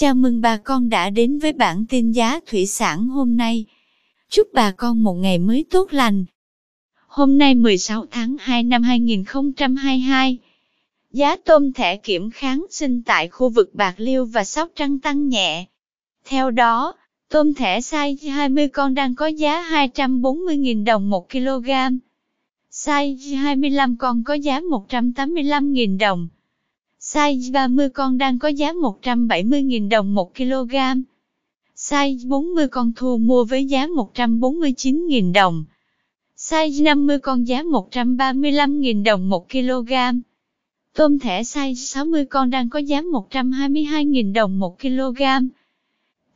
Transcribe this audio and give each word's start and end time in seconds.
Chào 0.00 0.14
mừng 0.14 0.40
bà 0.40 0.56
con 0.56 0.88
đã 0.88 1.10
đến 1.10 1.38
với 1.38 1.52
bản 1.52 1.84
tin 1.88 2.12
giá 2.12 2.40
thủy 2.46 2.66
sản 2.66 3.08
hôm 3.08 3.36
nay. 3.36 3.64
Chúc 4.30 4.48
bà 4.52 4.70
con 4.70 5.02
một 5.02 5.14
ngày 5.14 5.38
mới 5.38 5.64
tốt 5.70 5.92
lành. 5.92 6.24
Hôm 7.06 7.38
nay 7.38 7.54
16 7.54 8.06
tháng 8.10 8.36
2 8.40 8.62
năm 8.62 8.82
2022, 8.82 10.38
giá 11.10 11.36
tôm 11.36 11.72
thẻ 11.72 11.96
kiểm 11.96 12.30
kháng 12.30 12.66
sinh 12.70 13.02
tại 13.02 13.28
khu 13.28 13.48
vực 13.48 13.74
Bạc 13.74 13.94
Liêu 13.96 14.24
và 14.24 14.44
Sóc 14.44 14.68
Trăng 14.76 14.98
tăng 14.98 15.28
nhẹ. 15.28 15.64
Theo 16.24 16.50
đó, 16.50 16.94
tôm 17.28 17.54
thẻ 17.54 17.80
size 17.80 18.32
20 18.32 18.68
con 18.68 18.94
đang 18.94 19.14
có 19.14 19.26
giá 19.26 19.62
240.000 19.70 20.84
đồng 20.84 21.10
1 21.10 21.30
kg. 21.30 21.70
Size 22.72 23.36
25 23.36 23.96
con 23.96 24.24
có 24.24 24.34
giá 24.34 24.60
185.000 24.60 25.98
đồng. 25.98 26.28
Size 27.12 27.52
30 27.52 27.88
con 27.88 28.18
đang 28.18 28.38
có 28.38 28.48
giá 28.48 28.72
170.000 28.72 29.88
đồng 29.88 30.14
1 30.14 30.34
kg. 30.34 30.74
Size 31.76 32.28
40 32.28 32.68
con 32.68 32.92
thu 32.96 33.18
mua 33.18 33.44
với 33.44 33.64
giá 33.64 33.86
149.000 33.86 35.32
đồng. 35.32 35.64
Size 36.36 36.82
50 36.82 37.18
con 37.18 37.48
giá 37.48 37.62
135.000 37.62 39.04
đồng 39.04 39.28
1 39.28 39.50
kg. 39.50 39.92
Tôm 40.94 41.18
thẻ 41.18 41.42
size 41.42 41.74
60 41.74 42.24
con 42.24 42.50
đang 42.50 42.70
có 42.70 42.78
giá 42.78 43.00
122.000 43.00 44.32
đồng 44.32 44.58
1 44.58 44.80
kg. 44.80 45.22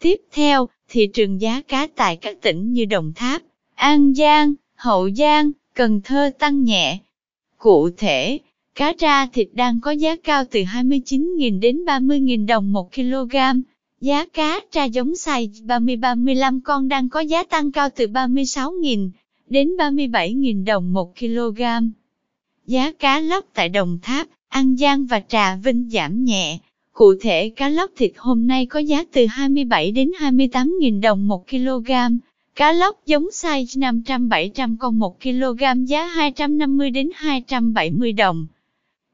Tiếp 0.00 0.20
theo, 0.32 0.68
thị 0.88 1.06
trường 1.06 1.40
giá 1.40 1.60
cá 1.68 1.88
tại 1.96 2.16
các 2.16 2.40
tỉnh 2.40 2.72
như 2.72 2.84
Đồng 2.84 3.12
Tháp, 3.14 3.42
An 3.74 4.14
Giang, 4.14 4.54
Hậu 4.74 5.10
Giang, 5.10 5.50
Cần 5.74 6.00
Thơ 6.04 6.30
tăng 6.38 6.64
nhẹ. 6.64 6.98
Cụ 7.58 7.90
thể, 7.96 8.38
cá 8.74 8.92
tra 8.92 9.26
thịt 9.26 9.48
đang 9.52 9.80
có 9.80 9.90
giá 9.90 10.16
cao 10.16 10.44
từ 10.50 10.60
29.000 10.60 11.60
đến 11.60 11.84
30.000 11.84 12.46
đồng 12.46 12.72
1 12.72 12.94
kg. 12.94 13.36
Giá 14.00 14.26
cá 14.26 14.60
tra 14.70 14.84
giống 14.84 15.12
size 15.12 15.66
30-35 15.66 16.60
con 16.64 16.88
đang 16.88 17.08
có 17.08 17.20
giá 17.20 17.44
tăng 17.44 17.72
cao 17.72 17.88
từ 17.96 18.06
36.000 18.06 19.10
đến 19.48 19.76
37.000 19.78 20.64
đồng 20.64 20.92
1 20.92 21.18
kg. 21.18 21.62
Giá 22.66 22.92
cá 22.92 23.20
lóc 23.20 23.44
tại 23.54 23.68
Đồng 23.68 23.98
Tháp, 24.02 24.28
An 24.48 24.76
Giang 24.76 25.06
và 25.06 25.22
Trà 25.28 25.56
Vinh 25.56 25.88
giảm 25.92 26.24
nhẹ. 26.24 26.58
Cụ 26.92 27.14
thể 27.20 27.48
cá 27.48 27.68
lóc 27.68 27.90
thịt 27.96 28.12
hôm 28.16 28.46
nay 28.46 28.66
có 28.66 28.80
giá 28.80 29.04
từ 29.12 29.26
27 29.26 29.92
đến 29.92 30.10
28.000 30.18 31.00
đồng 31.00 31.28
1 31.28 31.48
kg. 31.50 31.90
Cá 32.56 32.72
lóc 32.72 33.06
giống 33.06 33.28
size 33.32 34.02
500-700 34.02 34.76
con 34.80 34.98
1 34.98 35.20
kg 35.22 35.84
giá 35.86 36.06
250 36.06 36.90
đến 36.90 37.10
270 37.14 38.12
đồng. 38.12 38.46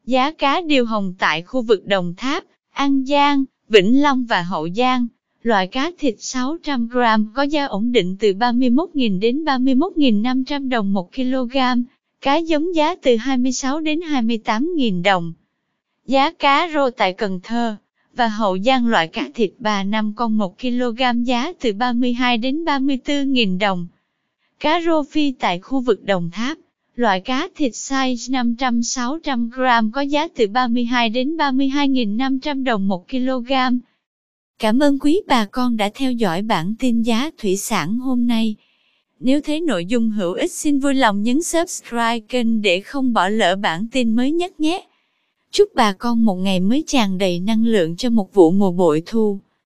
Giá 0.09 0.31
cá 0.31 0.61
điều 0.61 0.87
hồng 0.87 1.15
tại 1.19 1.43
khu 1.43 1.63
vực 1.63 1.87
Đồng 1.87 2.15
Tháp, 2.17 2.45
An 2.73 3.05
Giang, 3.05 3.45
Vĩnh 3.69 4.03
Long 4.03 4.25
và 4.25 4.43
Hậu 4.43 4.69
Giang, 4.69 5.07
loại 5.43 5.67
cá 5.67 5.91
thịt 5.99 6.15
600 6.19 6.89
g 6.89 6.99
có 7.35 7.43
giá 7.43 7.67
ổn 7.67 7.93
định 7.93 8.17
từ 8.21 8.33
31.000 8.33 9.19
đến 9.21 9.45
31.500 9.45 10.69
đồng 10.69 10.93
1 10.93 11.15
kg, 11.15 11.57
cá 12.21 12.37
giống 12.37 12.75
giá 12.75 12.95
từ 12.95 13.17
26 13.17 13.81
đến 13.81 14.01
28.000 14.01 15.03
đồng. 15.03 15.33
Giá 16.07 16.31
cá 16.31 16.71
rô 16.75 16.91
tại 16.91 17.13
Cần 17.13 17.41
Thơ 17.43 17.77
và 18.15 18.29
Hậu 18.29 18.59
Giang 18.59 18.87
loại 18.87 19.09
cá 19.09 19.29
thịt 19.35 19.51
3 19.59 19.85
năm 19.85 20.13
con 20.17 20.39
1 20.39 20.61
kg 20.61 21.25
giá 21.25 21.53
từ 21.61 21.73
32 21.73 22.39
đến 22.39 22.65
34.000 22.65 23.59
đồng. 23.59 23.87
Cá 24.61 24.81
rô 24.81 25.03
phi 25.03 25.33
tại 25.33 25.59
khu 25.59 25.81
vực 25.81 26.05
Đồng 26.05 26.31
Tháp, 26.33 26.59
loại 26.99 27.21
cá 27.21 27.49
thịt 27.55 27.73
size 27.73 28.55
500-600 28.57 29.49
gram 29.51 29.91
có 29.93 30.01
giá 30.01 30.29
từ 30.29 30.47
32 30.47 31.09
đến 31.11 31.37
32.500 31.37 32.65
đồng 32.65 32.89
1 32.89 33.09
kg. 33.11 33.53
Cảm 34.59 34.79
ơn 34.79 34.99
quý 34.99 35.21
bà 35.27 35.45
con 35.45 35.77
đã 35.77 35.91
theo 35.95 36.13
dõi 36.13 36.43
bản 36.43 36.75
tin 36.79 37.03
giá 37.03 37.31
thủy 37.39 37.57
sản 37.57 37.99
hôm 37.99 38.27
nay. 38.27 38.57
Nếu 39.21 39.41
thấy 39.41 39.61
nội 39.61 39.87
dung 39.87 40.11
hữu 40.11 40.33
ích 40.33 40.53
xin 40.53 40.79
vui 40.79 40.95
lòng 40.95 41.23
nhấn 41.23 41.43
subscribe 41.43 42.21
kênh 42.21 42.63
để 42.63 42.81
không 42.81 43.13
bỏ 43.13 43.29
lỡ 43.29 43.57
bản 43.57 43.87
tin 43.93 44.17
mới 44.17 44.33
nhất 44.33 44.61
nhé. 44.61 44.87
Chúc 45.51 45.69
bà 45.75 45.93
con 45.93 46.25
một 46.25 46.35
ngày 46.35 46.61
mới 46.61 46.85
tràn 46.87 47.19
đầy 47.19 47.41
năng 47.41 47.65
lượng 47.65 47.97
cho 47.97 48.11
một 48.11 48.35
vụ 48.35 48.51
mùa 48.51 48.71
bội 48.71 49.03
thu. 49.07 49.39